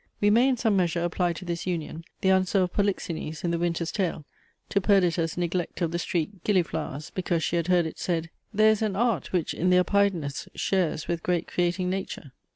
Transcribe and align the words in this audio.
We 0.19 0.31
may 0.31 0.49
in 0.49 0.57
some 0.57 0.75
measure 0.75 1.03
apply 1.03 1.33
to 1.33 1.45
this 1.45 1.67
union 1.67 2.03
the 2.21 2.31
answer 2.31 2.61
of 2.63 2.73
Polixenes, 2.73 3.43
in 3.43 3.51
the 3.51 3.59
Winter's 3.59 3.91
Tale, 3.91 4.25
to 4.69 4.81
Perdita's 4.81 5.37
neglect 5.37 5.79
of 5.83 5.91
the 5.91 5.99
streaked 5.99 6.43
gilliflowers, 6.43 7.11
because 7.13 7.43
she 7.43 7.55
had 7.55 7.67
heard 7.67 7.85
it 7.85 7.99
said, 7.99 8.31
"There 8.51 8.71
is 8.71 8.81
an 8.81 8.95
art, 8.95 9.31
which, 9.31 9.53
in 9.53 9.69
their 9.69 9.83
piedness, 9.83 10.47
shares 10.55 11.07
With 11.07 11.21
great 11.21 11.45
creating 11.45 11.91
nature. 11.91 12.31